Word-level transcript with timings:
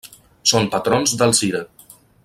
Són 0.51 0.69
patrons 0.75 1.15
d'Alzira. 1.21 1.65